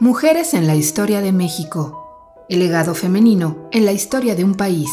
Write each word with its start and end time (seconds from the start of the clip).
Mujeres 0.00 0.54
en 0.54 0.66
la 0.66 0.74
historia 0.74 1.20
de 1.20 1.32
México. 1.32 2.44
El 2.48 2.58
legado 2.58 2.94
femenino 2.94 3.68
en 3.70 3.84
la 3.84 3.92
historia 3.92 4.34
de 4.34 4.42
un 4.42 4.54
país. 4.54 4.90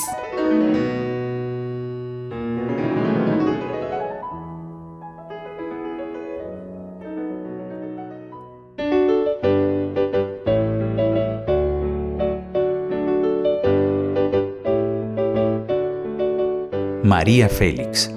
María 17.03 17.49
Félix, 17.49 18.11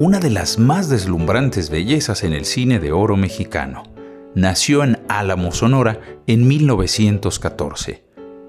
una 0.00 0.18
de 0.18 0.30
las 0.30 0.58
más 0.58 0.88
deslumbrantes 0.88 1.70
bellezas 1.70 2.24
en 2.24 2.32
el 2.32 2.44
cine 2.46 2.80
de 2.80 2.90
oro 2.90 3.16
mexicano. 3.16 3.91
Nació 4.34 4.82
en 4.82 4.98
Álamo, 5.08 5.52
Sonora, 5.52 6.00
en 6.26 6.48
1914. 6.48 8.04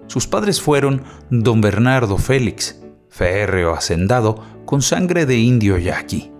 Sus 0.07 0.27
padres 0.27 0.61
fueron 0.61 1.03
don 1.29 1.59
Bernardo 1.59 2.17
Félix, 2.17 2.81
férreo 3.09 3.73
hacendado 3.73 4.43
con 4.65 4.81
sangre 4.81 5.25
de 5.25 5.37
indio 5.39 5.77
yaqui, 5.77 6.31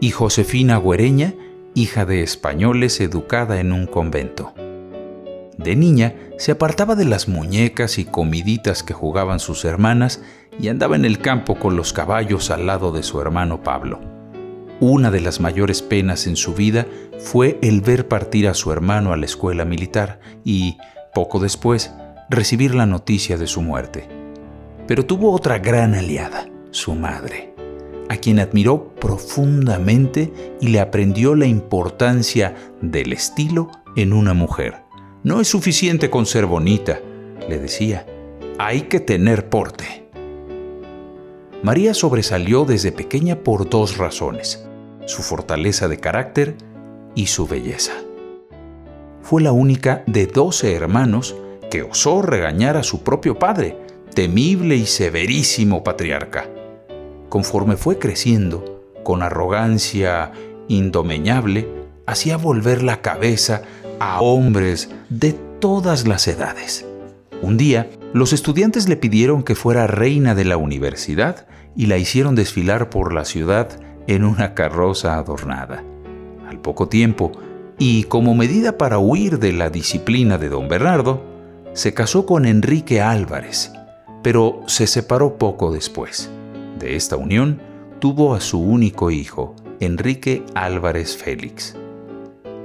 y 0.00 0.10
Josefina 0.10 0.76
Güereña, 0.76 1.34
hija 1.74 2.06
de 2.06 2.22
españoles 2.22 3.00
educada 3.00 3.60
en 3.60 3.72
un 3.72 3.86
convento. 3.86 4.54
De 5.58 5.74
niña 5.74 6.14
se 6.38 6.52
apartaba 6.52 6.94
de 6.94 7.06
las 7.06 7.28
muñecas 7.28 7.98
y 7.98 8.04
comiditas 8.04 8.82
que 8.82 8.94
jugaban 8.94 9.40
sus 9.40 9.64
hermanas 9.64 10.22
y 10.60 10.68
andaba 10.68 10.96
en 10.96 11.04
el 11.04 11.18
campo 11.18 11.56
con 11.56 11.76
los 11.76 11.92
caballos 11.92 12.50
al 12.50 12.66
lado 12.66 12.92
de 12.92 13.02
su 13.02 13.20
hermano 13.20 13.62
Pablo. 13.62 14.15
Una 14.80 15.10
de 15.10 15.20
las 15.20 15.40
mayores 15.40 15.80
penas 15.80 16.26
en 16.26 16.36
su 16.36 16.52
vida 16.54 16.86
fue 17.18 17.58
el 17.62 17.80
ver 17.80 18.08
partir 18.08 18.46
a 18.46 18.52
su 18.52 18.72
hermano 18.72 19.14
a 19.14 19.16
la 19.16 19.24
escuela 19.24 19.64
militar 19.64 20.20
y, 20.44 20.76
poco 21.14 21.38
después, 21.38 21.94
recibir 22.28 22.74
la 22.74 22.84
noticia 22.84 23.38
de 23.38 23.46
su 23.46 23.62
muerte. 23.62 24.06
Pero 24.86 25.06
tuvo 25.06 25.32
otra 25.32 25.58
gran 25.58 25.94
aliada, 25.94 26.46
su 26.72 26.94
madre, 26.94 27.54
a 28.10 28.18
quien 28.18 28.38
admiró 28.38 28.94
profundamente 28.96 30.30
y 30.60 30.68
le 30.68 30.80
aprendió 30.80 31.34
la 31.34 31.46
importancia 31.46 32.54
del 32.82 33.14
estilo 33.14 33.70
en 33.96 34.12
una 34.12 34.34
mujer. 34.34 34.82
No 35.22 35.40
es 35.40 35.48
suficiente 35.48 36.10
con 36.10 36.26
ser 36.26 36.44
bonita, 36.44 37.00
le 37.48 37.58
decía, 37.58 38.04
hay 38.58 38.82
que 38.82 39.00
tener 39.00 39.48
porte. 39.48 40.05
María 41.66 41.94
sobresalió 41.94 42.64
desde 42.64 42.92
pequeña 42.92 43.42
por 43.42 43.68
dos 43.68 43.98
razones, 43.98 44.64
su 45.06 45.24
fortaleza 45.24 45.88
de 45.88 45.98
carácter 45.98 46.54
y 47.16 47.26
su 47.26 47.48
belleza. 47.48 47.90
Fue 49.20 49.42
la 49.42 49.50
única 49.50 50.04
de 50.06 50.28
doce 50.28 50.76
hermanos 50.76 51.34
que 51.68 51.82
osó 51.82 52.22
regañar 52.22 52.76
a 52.76 52.84
su 52.84 53.02
propio 53.02 53.40
padre, 53.40 53.76
temible 54.14 54.76
y 54.76 54.86
severísimo 54.86 55.82
patriarca. 55.82 56.48
Conforme 57.28 57.76
fue 57.76 57.98
creciendo, 57.98 58.84
con 59.02 59.24
arrogancia 59.24 60.30
indomeñable, 60.68 61.68
hacía 62.06 62.36
volver 62.36 62.84
la 62.84 63.02
cabeza 63.02 63.62
a 63.98 64.20
hombres 64.20 64.88
de 65.08 65.32
todas 65.32 66.06
las 66.06 66.28
edades. 66.28 66.86
Un 67.42 67.56
día, 67.56 67.90
los 68.12 68.32
estudiantes 68.32 68.88
le 68.88 68.96
pidieron 68.96 69.42
que 69.42 69.54
fuera 69.54 69.86
reina 69.86 70.34
de 70.34 70.44
la 70.44 70.56
universidad 70.56 71.46
y 71.76 71.86
la 71.86 71.98
hicieron 71.98 72.34
desfilar 72.34 72.88
por 72.88 73.12
la 73.12 73.24
ciudad 73.24 73.68
en 74.06 74.24
una 74.24 74.54
carroza 74.54 75.18
adornada. 75.18 75.84
Al 76.48 76.60
poco 76.60 76.88
tiempo, 76.88 77.32
y 77.78 78.04
como 78.04 78.34
medida 78.34 78.78
para 78.78 78.98
huir 78.98 79.38
de 79.38 79.52
la 79.52 79.68
disciplina 79.68 80.38
de 80.38 80.48
don 80.48 80.68
Bernardo, 80.68 81.22
se 81.74 81.92
casó 81.92 82.24
con 82.24 82.46
Enrique 82.46 83.02
Álvarez, 83.02 83.72
pero 84.22 84.62
se 84.66 84.86
separó 84.86 85.36
poco 85.36 85.70
después. 85.70 86.30
De 86.78 86.96
esta 86.96 87.16
unión 87.16 87.60
tuvo 87.98 88.34
a 88.34 88.40
su 88.40 88.60
único 88.60 89.10
hijo, 89.10 89.54
Enrique 89.80 90.42
Álvarez 90.54 91.16
Félix. 91.16 91.76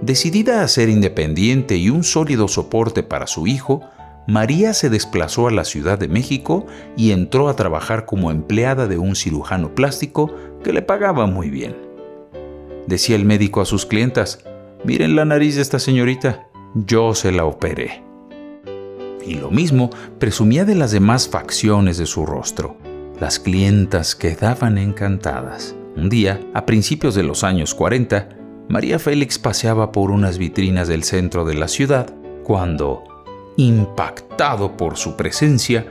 Decidida 0.02 0.64
a 0.64 0.68
ser 0.68 0.88
independiente 0.88 1.76
y 1.76 1.90
un 1.90 2.04
sólido 2.04 2.48
soporte 2.48 3.04
para 3.04 3.28
su 3.28 3.48
hijo, 3.48 3.81
María 4.28 4.74
se 4.74 4.90
desplazó 4.90 5.48
a 5.48 5.52
la 5.52 5.66
Ciudad 5.66 5.98
de 5.98 6.08
México 6.08 6.66
y 6.96 7.12
entró 7.12 7.50
a 7.50 7.56
trabajar 7.56 8.06
como 8.06 8.32
empleada 8.32 8.88
de 8.88 8.98
un 8.98 9.16
cirujano 9.16 9.74
plástico 9.74 10.34
que 10.64 10.74
le 10.74 10.82
pagaba 10.82 11.26
muy 11.26 11.50
bien. 11.50 11.76
Decía 12.88 13.16
el 13.16 13.26
médico 13.26 13.62
a 13.62 13.66
sus 13.66 13.86
clientas, 13.86 14.44
miren 14.84 15.16
la 15.16 15.26
nariz 15.26 15.56
de 15.56 15.62
esta 15.62 15.80
señorita, 15.80 16.48
yo 16.76 17.16
se 17.16 17.31
la 17.31 17.46
operé. 17.46 18.04
Y 19.26 19.36
lo 19.36 19.52
mismo 19.52 19.90
presumía 20.20 20.66
de 20.66 20.76
las 20.76 20.92
demás 20.92 21.28
facciones 21.28 21.98
de 21.98 22.06
su 22.06 22.26
rostro. 22.26 22.78
Las 23.20 23.40
clientas 23.40 24.16
quedaban 24.16 24.78
encantadas. 24.78 25.76
Un 25.96 26.10
día, 26.10 26.40
a 26.54 26.66
principios 26.66 27.14
de 27.16 27.24
los 27.24 27.44
años 27.44 27.76
40, 27.76 28.30
María 28.70 29.00
Félix 29.00 29.38
paseaba 29.38 29.92
por 29.92 30.12
unas 30.12 30.38
vitrinas 30.38 30.88
del 30.88 31.04
centro 31.04 31.44
de 31.46 31.56
la 31.56 31.68
ciudad 31.68 32.16
cuando, 32.44 33.04
impactado 33.57 34.78
por 34.78 34.97
su 34.97 35.16
presencia, 35.16 35.85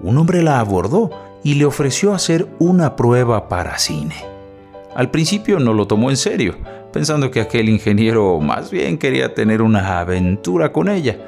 un 0.00 0.18
hombre 0.18 0.42
la 0.42 0.60
abordó 0.60 1.10
y 1.42 1.54
le 1.54 1.64
ofreció 1.64 2.14
hacer 2.14 2.46
una 2.58 2.96
prueba 2.96 3.48
para 3.48 3.78
cine. 3.78 4.16
Al 4.94 5.10
principio 5.10 5.58
no 5.58 5.74
lo 5.74 5.86
tomó 5.86 6.10
en 6.10 6.16
serio, 6.16 6.56
pensando 6.92 7.30
que 7.30 7.40
aquel 7.40 7.68
ingeniero 7.68 8.40
más 8.40 8.70
bien 8.70 8.98
quería 8.98 9.34
tener 9.34 9.62
una 9.62 9.98
aventura 9.98 10.72
con 10.72 10.88
ella, 10.88 11.18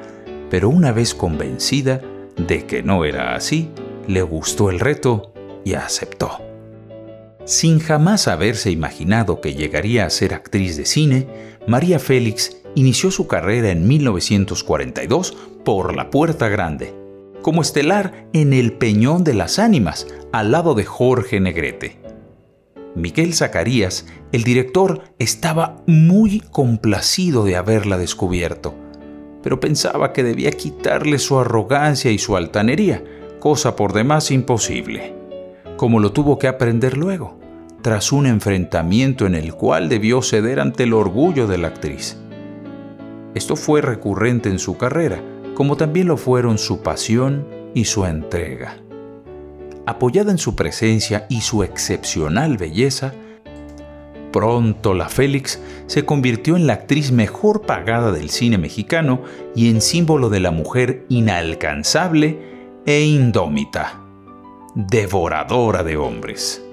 pero 0.49 0.69
una 0.69 0.91
vez 0.91 1.13
convencida 1.13 2.01
de 2.37 2.65
que 2.65 2.83
no 2.83 3.03
era 3.03 3.35
así, 3.35 3.69
le 4.07 4.21
gustó 4.21 4.69
el 4.69 4.79
reto 4.79 5.33
y 5.65 5.73
aceptó. 5.73 6.39
Sin 7.43 7.79
jamás 7.79 8.27
haberse 8.27 8.71
imaginado 8.71 9.41
que 9.41 9.53
llegaría 9.53 10.05
a 10.05 10.09
ser 10.09 10.33
actriz 10.33 10.77
de 10.77 10.85
cine, 10.85 11.27
María 11.65 11.99
Félix 11.99 12.56
inició 12.75 13.11
su 13.11 13.27
carrera 13.27 13.71
en 13.71 13.87
1942 13.87 15.35
por 15.63 15.95
La 15.95 16.09
Puerta 16.09 16.47
Grande, 16.49 16.93
como 17.41 17.61
estelar 17.61 18.27
en 18.33 18.53
El 18.53 18.73
Peñón 18.73 19.23
de 19.23 19.33
las 19.33 19.59
Ánimas, 19.59 20.07
al 20.31 20.51
lado 20.51 20.75
de 20.75 20.85
Jorge 20.85 21.39
Negrete. 21.39 21.99
Miguel 22.95 23.33
Zacarías, 23.33 24.07
el 24.31 24.43
director, 24.43 25.03
estaba 25.19 25.83
muy 25.85 26.39
complacido 26.39 27.45
de 27.45 27.55
haberla 27.55 27.97
descubierto, 27.97 28.73
pero 29.43 29.59
pensaba 29.59 30.13
que 30.13 30.23
debía 30.23 30.51
quitarle 30.51 31.19
su 31.19 31.39
arrogancia 31.39 32.11
y 32.11 32.17
su 32.17 32.35
altanería, 32.35 33.03
cosa 33.39 33.75
por 33.75 33.93
demás 33.93 34.31
imposible 34.31 35.17
como 35.77 35.99
lo 35.99 36.11
tuvo 36.11 36.37
que 36.37 36.47
aprender 36.47 36.97
luego, 36.97 37.39
tras 37.81 38.11
un 38.11 38.25
enfrentamiento 38.25 39.25
en 39.25 39.35
el 39.35 39.53
cual 39.53 39.87
debió 39.87 40.21
ceder 40.21 40.59
ante 40.59 40.83
el 40.83 40.93
orgullo 40.93 41.47
de 41.47 41.59
la 41.59 41.69
actriz. 41.69 42.17
Esto 43.37 43.55
fue 43.55 43.81
recurrente 43.81 44.49
en 44.49 44.57
su 44.57 44.77
carrera, 44.77 45.21
como 45.53 45.77
también 45.77 46.07
lo 46.07 46.17
fueron 46.17 46.57
su 46.57 46.81
pasión 46.81 47.47
y 47.75 47.85
su 47.85 48.03
entrega. 48.03 48.77
Apoyada 49.85 50.31
en 50.31 50.39
su 50.39 50.55
presencia 50.55 51.27
y 51.29 51.41
su 51.41 51.61
excepcional 51.61 52.57
belleza, 52.57 53.13
pronto 54.33 54.95
la 54.95 55.07
Félix 55.07 55.61
se 55.85 56.03
convirtió 56.03 56.55
en 56.55 56.65
la 56.65 56.73
actriz 56.73 57.11
mejor 57.11 57.61
pagada 57.61 58.11
del 58.11 58.31
cine 58.31 58.57
mexicano 58.57 59.21
y 59.55 59.69
en 59.69 59.81
símbolo 59.81 60.29
de 60.29 60.39
la 60.39 60.49
mujer 60.49 61.05
inalcanzable 61.07 62.39
e 62.87 63.03
indómita 63.03 64.01
devoradora 64.73 65.83
de 65.83 65.95
hombres. 65.95 66.66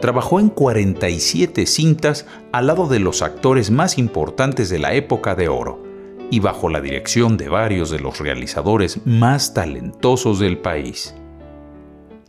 Trabajó 0.00 0.40
en 0.40 0.50
47 0.50 1.66
cintas 1.66 2.26
al 2.52 2.66
lado 2.66 2.86
de 2.86 2.98
los 2.98 3.22
actores 3.22 3.70
más 3.70 3.98
importantes 3.98 4.68
de 4.68 4.78
la 4.78 4.94
época 4.94 5.34
de 5.34 5.48
oro 5.48 5.82
y 6.30 6.40
bajo 6.40 6.68
la 6.68 6.80
dirección 6.80 7.36
de 7.36 7.48
varios 7.48 7.90
de 7.90 8.00
los 8.00 8.18
realizadores 8.18 9.00
más 9.06 9.54
talentosos 9.54 10.38
del 10.38 10.58
país. 10.58 11.14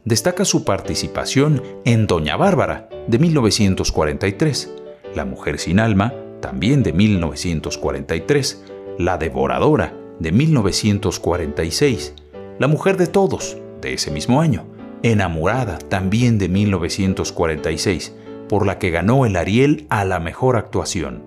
Destaca 0.05 0.45
su 0.45 0.63
participación 0.63 1.61
en 1.83 2.07
Doña 2.07 2.37
Bárbara 2.37 2.87
de 3.07 3.19
1943, 3.19 4.71
La 5.15 5.25
Mujer 5.25 5.59
sin 5.59 5.79
Alma 5.79 6.13
también 6.39 6.83
de 6.83 6.93
1943, 6.93 8.63
La 8.99 9.17
Devoradora 9.17 9.93
de 10.19 10.31
1946, 10.31 12.13
La 12.59 12.67
Mujer 12.67 12.97
de 12.97 13.07
Todos 13.07 13.57
de 13.81 13.93
ese 13.93 14.11
mismo 14.11 14.39
año, 14.39 14.65
Enamorada, 15.03 15.77
también 15.77 16.37
de 16.37 16.49
1946, 16.49 18.15
por 18.49 18.65
la 18.65 18.79
que 18.79 18.89
ganó 18.89 19.25
el 19.25 19.35
Ariel 19.35 19.85
a 19.89 20.05
la 20.05 20.19
mejor 20.19 20.55
actuación. 20.55 21.23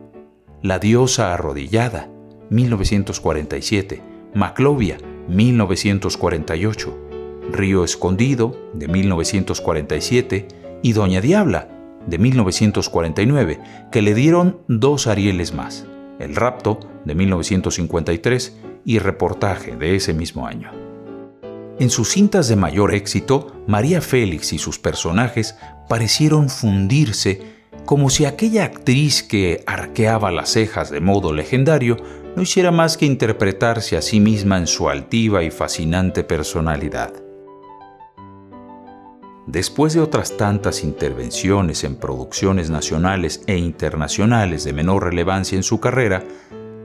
La 0.63 0.79
diosa 0.79 1.33
arrodillada, 1.33 2.11
1947. 2.51 4.03
Maclovia, 4.35 4.99
1948. 5.29 6.99
Río 7.53 7.85
Escondido, 7.85 8.57
de 8.75 8.89
1947. 8.89 10.49
Y 10.83 10.93
Doña 10.93 11.21
Diabla, 11.21 11.69
de 12.07 12.19
1949, 12.19 13.61
que 13.93 14.03
le 14.03 14.15
dieron 14.15 14.61
dos 14.67 15.07
Arieles 15.07 15.55
más. 15.55 15.87
El 16.19 16.35
Rapto, 16.37 16.81
de 17.05 17.15
1953, 17.15 18.59
y 18.85 18.99
reportaje 18.99 19.77
de 19.77 19.95
ese 19.95 20.13
mismo 20.13 20.47
año. 20.47 20.90
En 21.81 21.89
sus 21.89 22.11
cintas 22.11 22.47
de 22.47 22.57
mayor 22.57 22.93
éxito, 22.95 23.65
María 23.67 24.03
Félix 24.03 24.53
y 24.53 24.59
sus 24.59 24.79
personajes 24.79 25.57
parecieron 25.89 26.51
fundirse 26.51 27.41
como 27.87 28.11
si 28.11 28.27
aquella 28.27 28.65
actriz 28.65 29.23
que 29.23 29.65
arqueaba 29.67 30.31
las 30.31 30.51
cejas 30.51 30.91
de 30.91 31.01
modo 31.01 31.33
legendario 31.33 31.97
no 32.37 32.43
hiciera 32.43 32.71
más 32.71 32.99
que 32.99 33.07
interpretarse 33.07 33.97
a 33.97 34.03
sí 34.03 34.21
misma 34.21 34.59
en 34.59 34.67
su 34.67 34.91
altiva 34.91 35.43
y 35.43 35.51
fascinante 35.51 36.23
personalidad. 36.23 37.15
Después 39.47 39.95
de 39.95 40.01
otras 40.01 40.37
tantas 40.37 40.85
intervenciones 40.85 41.83
en 41.85 41.97
producciones 41.97 42.69
nacionales 42.69 43.43
e 43.47 43.57
internacionales 43.57 44.65
de 44.65 44.75
menor 44.75 45.05
relevancia 45.05 45.57
en 45.57 45.63
su 45.63 45.81
carrera, 45.81 46.25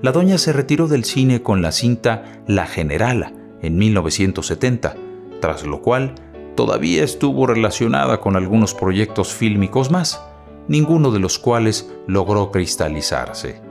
la 0.01 0.13
doña 0.13 0.37
se 0.37 0.53
retiró 0.53 0.87
del 0.87 1.03
cine 1.03 1.41
con 1.41 1.61
la 1.61 1.73
cinta 1.73 2.41
La 2.47 2.65
Generala, 2.65 3.33
en 3.65 3.77
1970, 3.77 4.95
tras 5.41 5.65
lo 5.65 5.81
cual 5.81 6.15
todavía 6.55 7.03
estuvo 7.03 7.47
relacionada 7.47 8.19
con 8.19 8.35
algunos 8.35 8.73
proyectos 8.73 9.33
fílmicos 9.33 9.91
más, 9.91 10.21
ninguno 10.67 11.11
de 11.11 11.19
los 11.19 11.37
cuales 11.37 11.91
logró 12.07 12.51
cristalizarse. 12.51 13.61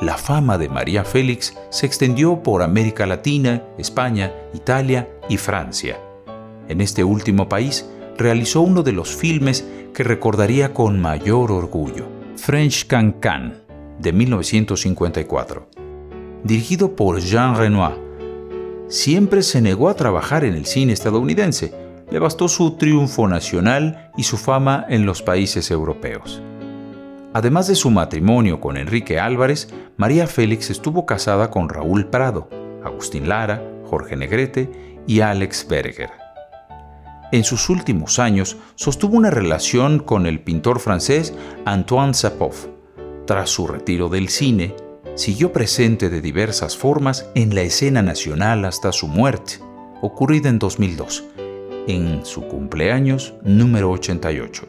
La 0.00 0.16
fama 0.16 0.58
de 0.58 0.68
María 0.68 1.04
Félix 1.04 1.56
se 1.70 1.86
extendió 1.86 2.42
por 2.42 2.62
América 2.62 3.06
Latina, 3.06 3.62
España, 3.78 4.32
Italia 4.52 5.08
y 5.28 5.36
Francia. 5.36 6.00
En 6.68 6.80
este 6.80 7.04
último 7.04 7.48
país 7.48 7.88
realizó 8.16 8.62
uno 8.62 8.82
de 8.82 8.92
los 8.92 9.14
filmes 9.14 9.64
que 9.94 10.02
recordaría 10.02 10.72
con 10.74 11.00
mayor 11.00 11.52
orgullo, 11.52 12.06
French 12.36 12.86
Cancan, 12.86 13.62
de 14.00 14.12
1954. 14.12 15.68
Dirigido 16.42 16.96
por 16.96 17.20
Jean 17.20 17.56
Renoir, 17.56 17.94
siempre 18.92 19.42
se 19.42 19.62
negó 19.62 19.88
a 19.88 19.94
trabajar 19.94 20.44
en 20.44 20.54
el 20.54 20.66
cine 20.66 20.92
estadounidense. 20.92 21.72
Le 22.10 22.18
bastó 22.18 22.46
su 22.46 22.72
triunfo 22.72 23.26
nacional 23.26 24.10
y 24.18 24.24
su 24.24 24.36
fama 24.36 24.84
en 24.86 25.06
los 25.06 25.22
países 25.22 25.70
europeos. 25.70 26.42
Además 27.32 27.66
de 27.68 27.74
su 27.74 27.90
matrimonio 27.90 28.60
con 28.60 28.76
Enrique 28.76 29.18
Álvarez, 29.18 29.72
María 29.96 30.26
Félix 30.26 30.68
estuvo 30.68 31.06
casada 31.06 31.50
con 31.50 31.70
Raúl 31.70 32.06
Prado, 32.08 32.50
Agustín 32.84 33.30
Lara, 33.30 33.62
Jorge 33.86 34.14
Negrete 34.14 35.00
y 35.06 35.20
Alex 35.20 35.66
Berger. 35.66 36.10
En 37.32 37.44
sus 37.44 37.70
últimos 37.70 38.18
años 38.18 38.58
sostuvo 38.74 39.16
una 39.16 39.30
relación 39.30 40.00
con 40.00 40.26
el 40.26 40.40
pintor 40.40 40.80
francés 40.80 41.32
Antoine 41.64 42.12
Sapov. 42.12 42.68
Tras 43.26 43.48
su 43.48 43.66
retiro 43.66 44.10
del 44.10 44.28
cine, 44.28 44.76
siguió 45.14 45.52
presente 45.52 46.08
de 46.08 46.20
diversas 46.20 46.76
formas 46.76 47.28
en 47.34 47.54
la 47.54 47.62
escena 47.62 48.02
nacional 48.02 48.64
hasta 48.64 48.92
su 48.92 49.08
muerte, 49.08 49.54
ocurrida 50.00 50.48
en 50.48 50.58
2002, 50.58 51.24
en 51.86 52.24
su 52.24 52.42
cumpleaños 52.48 53.34
número 53.42 53.90
88. 53.90 54.66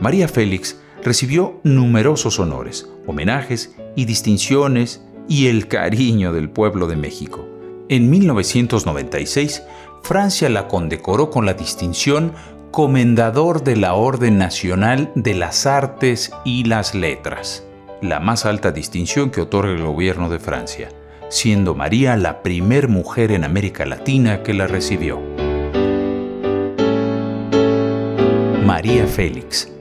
María 0.00 0.28
Félix 0.28 0.80
recibió 1.02 1.60
numerosos 1.64 2.38
honores, 2.38 2.88
homenajes 3.06 3.74
y 3.96 4.04
distinciones 4.04 5.02
y 5.28 5.48
el 5.48 5.66
cariño 5.68 6.32
del 6.32 6.50
pueblo 6.50 6.86
de 6.86 6.96
México. 6.96 7.46
En 7.88 8.10
1996, 8.10 9.62
Francia 10.02 10.48
la 10.48 10.68
condecoró 10.68 11.30
con 11.30 11.44
la 11.44 11.54
distinción 11.54 12.32
Comendador 12.70 13.64
de 13.64 13.76
la 13.76 13.94
Orden 13.94 14.38
Nacional 14.38 15.10
de 15.14 15.34
las 15.34 15.66
Artes 15.66 16.30
y 16.44 16.64
las 16.64 16.94
Letras 16.94 17.67
la 18.00 18.20
más 18.20 18.46
alta 18.46 18.70
distinción 18.70 19.30
que 19.30 19.40
otorga 19.40 19.72
el 19.72 19.82
gobierno 19.82 20.28
de 20.28 20.38
Francia, 20.38 20.88
siendo 21.28 21.74
María 21.74 22.16
la 22.16 22.42
primer 22.42 22.88
mujer 22.88 23.32
en 23.32 23.44
América 23.44 23.86
Latina 23.86 24.42
que 24.42 24.54
la 24.54 24.66
recibió. 24.66 25.20
María 28.64 29.06
Félix 29.06 29.77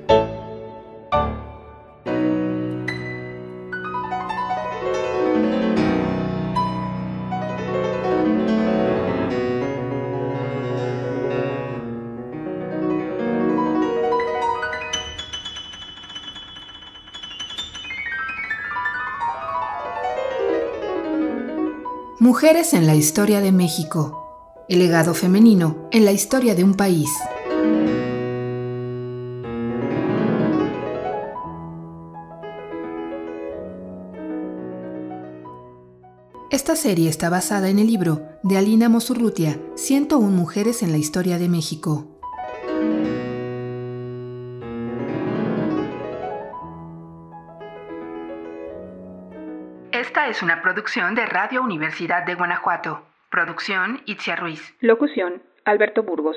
Mujeres 22.27 22.73
en 22.73 22.85
la 22.85 22.93
historia 22.93 23.39
de 23.39 23.53
México. 23.53 24.65
El 24.67 24.79
legado 24.79 25.13
femenino 25.13 25.87
en 25.93 26.03
la 26.03 26.11
historia 26.11 26.55
de 26.55 26.65
un 26.65 26.73
país. 26.73 27.09
Esta 36.51 36.75
serie 36.75 37.09
está 37.09 37.29
basada 37.29 37.69
en 37.69 37.79
el 37.79 37.87
libro 37.87 38.23
de 38.43 38.57
Alina 38.57 38.89
Mosurrutia, 38.89 39.57
101 39.75 40.29
Mujeres 40.29 40.83
en 40.83 40.91
la 40.91 40.97
Historia 40.97 41.39
de 41.39 41.47
México. 41.47 42.16
Es 50.27 50.43
una 50.43 50.61
producción 50.61 51.15
de 51.15 51.25
Radio 51.25 51.61
Universidad 51.63 52.25
de 52.25 52.35
Guanajuato. 52.35 53.01
Producción 53.29 54.01
Itzia 54.05 54.35
Ruiz. 54.35 54.75
Locución 54.81 55.41
Alberto 55.63 56.03
Burgos. 56.03 56.35